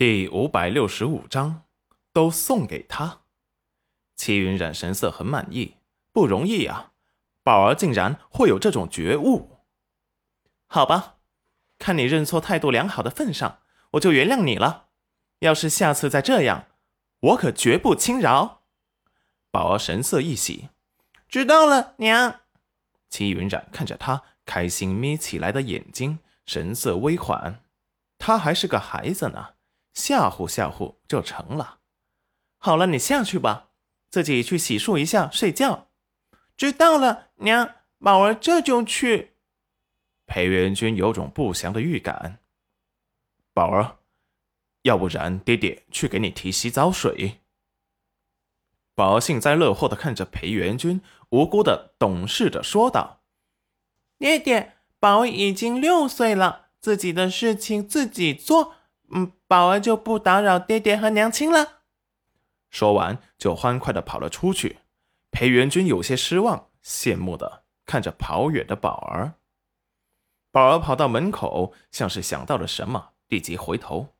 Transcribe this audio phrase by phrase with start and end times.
[0.00, 1.64] 第五百六十五章，
[2.14, 3.20] 都送给他。
[4.16, 5.76] 齐云染神色很满意，
[6.10, 6.92] 不容易啊，
[7.42, 9.58] 宝儿竟然会有这种觉悟。
[10.66, 11.16] 好吧，
[11.78, 13.58] 看你认错态度良好的份上，
[13.90, 14.86] 我就原谅你了。
[15.40, 16.68] 要是下次再这样，
[17.20, 18.62] 我可绝不轻饶。
[19.50, 20.70] 宝儿神色一喜，
[21.28, 22.40] 知道了，娘。
[23.10, 27.62] 齐云染看着他开心眯起来的眼睛，神色微缓。
[28.16, 29.56] 他还是个孩子呢。
[29.92, 31.80] 吓唬吓唬就成了。
[32.58, 33.70] 好了，你下去吧，
[34.10, 35.88] 自己去洗漱一下，睡觉。
[36.56, 37.76] 知道了，娘。
[37.98, 39.34] 宝儿这就去。
[40.24, 42.38] 裴元君有种不祥的预感。
[43.52, 43.98] 宝儿，
[44.82, 47.40] 要不然爹爹去给你提洗澡水。
[48.94, 53.22] 宝儿幸灾乐祸的看着裴元君，无辜的懂事的说道
[54.18, 58.76] ：“爹爹，宝儿已经六岁了，自己的事情自己做。”
[59.12, 61.80] 嗯，宝儿就不打扰爹爹和娘亲了。
[62.70, 64.78] 说完，就欢快的跑了出去。
[65.32, 69.32] 裴元君有些失望，羡慕的看着跑远的宝儿。
[70.52, 74.14] 宝儿跑到门口，像是想到了什么，立即回头。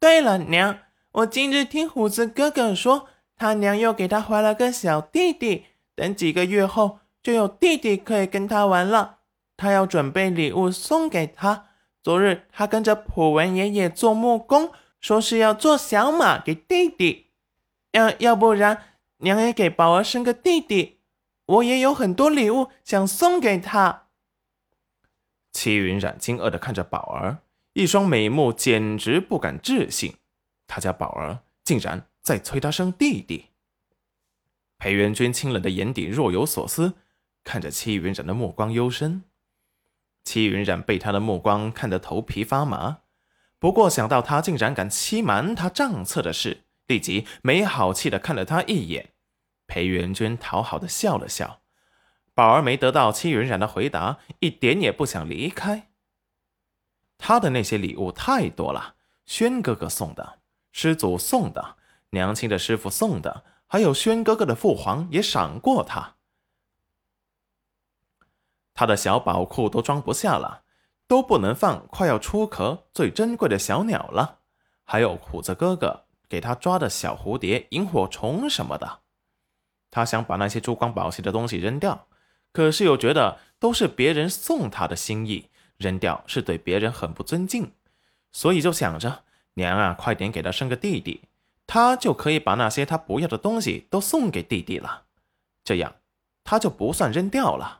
[0.00, 0.80] 对了，娘，
[1.12, 9.18] 我今日听虎子哥哥说，他娘又给他怀了个小弟弟，等几个月后就有弟弟可以跟他玩了。
[9.56, 11.68] 他要准备礼物送给他。
[12.02, 17.26] 昨日他跟着普文爷爷做木工，说是要做小马给弟弟。
[17.92, 18.82] 要要不然
[19.18, 21.00] 娘也给宝儿生个弟弟，
[21.46, 24.06] 我也有很多礼物想送给他。
[25.52, 27.38] 齐云染惊愕的看着宝儿，
[27.72, 30.14] 一双美目简直不敢置信，
[30.66, 33.46] 他家宝儿竟然在催他生弟弟。
[34.78, 36.94] 裴元君清冷的眼底若有所思，
[37.44, 39.24] 看着齐云染的目光幽深。
[40.24, 42.98] 戚云染被他的目光看得头皮发麻，
[43.58, 49.10] 不过想到他竟然敢欺瞒他账册的事，立即没好气的看了他一眼。
[49.66, 51.60] 裴元君讨好的笑了笑。
[52.32, 55.90] 宝儿没得到戚云染的回答，一点也不想离开。
[57.18, 58.94] 他的那些礼物太多了，
[59.26, 60.38] 轩哥哥送的，
[60.72, 61.76] 师祖送的，
[62.10, 66.16] 娘亲的师傅送的，还有轩哥哥的父皇也赏过他。
[68.80, 70.62] 他的小宝库都装不下了，
[71.06, 74.38] 都不能放快要出壳最珍贵的小鸟了。
[74.84, 79.00] 还有虎子哥哥给他抓的小蝴蝶、萤火虫什么的。
[79.90, 82.06] 他想把那些珠光宝气的东西扔掉，
[82.54, 87.72] 可是又觉得都是别人送他的心意，扔掉是对别人很不尊敬，
[88.32, 89.24] 所以就想着
[89.56, 91.24] 娘啊，快点给他生个弟弟，
[91.66, 95.02] 他就可以把那些他不要的东西都送给弟弟了，
[95.62, 95.96] 这样
[96.42, 97.79] 他就不算扔掉了。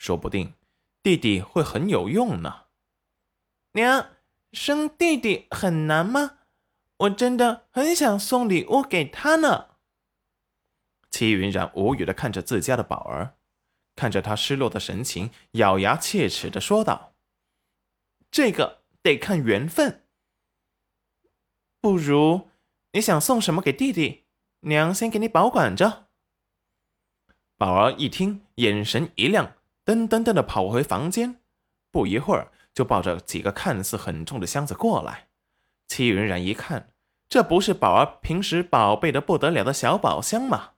[0.00, 0.54] 说不定
[1.02, 2.64] 弟弟会很有用呢。
[3.72, 4.12] 娘，
[4.50, 6.38] 生弟弟很难吗？
[7.00, 9.76] 我真的很想送礼物给他呢。
[11.10, 13.36] 齐云染无语的看着自家的宝儿，
[13.94, 17.14] 看着他失落的神情，咬牙切齿的说道
[18.32, 20.06] ：“这个得看缘分。
[21.78, 22.48] 不如
[22.92, 24.24] 你想送什么给弟弟，
[24.60, 26.08] 娘先给你保管着。”
[27.58, 29.56] 宝儿一听，眼神一亮。
[29.84, 31.40] 噔噔噔的跑回房间，
[31.90, 35.28] 不一会儿就抱着几个看似很重的箱子过来。
[35.88, 36.92] 戚云然一看，
[37.28, 40.70] 这不是宝儿平时宝贝的不得了的小宝箱吗？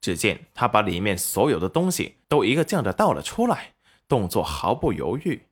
[0.00, 3.74] 只见他把里面所有的东西都一个劲的倒了出来，
[4.06, 5.46] 动作毫不犹豫。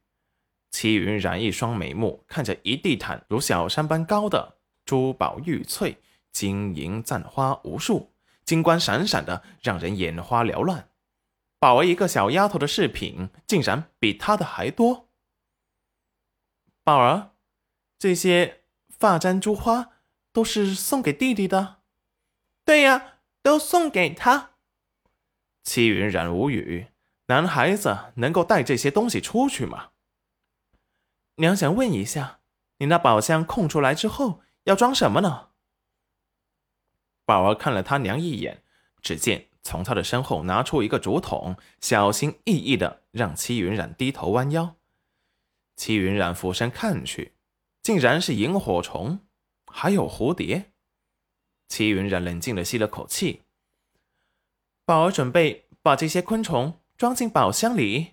[0.71, 5.97] 戚云染一双美目看着一地毯如小山般高的珠宝玉翠、
[6.33, 8.11] 金银簪花无数，
[8.45, 10.89] 金光闪闪的，让人眼花缭乱。
[11.63, 15.09] 宝儿一个小丫头的饰品竟然比她的还多。
[16.83, 17.37] 宝儿，
[18.01, 19.93] 这些发簪珠花
[20.33, 21.77] 都是送给弟弟的。
[22.65, 24.55] 对呀，都送给他。
[25.63, 26.89] 戚云染无语，
[27.27, 29.91] 男孩子能够带这些东西出去吗？
[31.37, 32.41] 娘想问一下，
[32.79, 35.51] 你那宝箱空出来之后要装什么呢？
[37.25, 38.65] 宝儿看了他娘一眼，
[39.01, 39.51] 只见。
[39.63, 44.75] 从他的身后拿出一个竹筒，小心翼翼的让戚云染低头弯腰。
[45.77, 47.33] 戚云染俯身看去，
[47.81, 49.21] 竟然是萤火虫，
[49.67, 50.73] 还有蝴蝶。
[51.69, 53.43] 戚云染冷静的吸了口气。
[54.85, 58.12] 宝儿准备把这些昆虫装进宝箱里。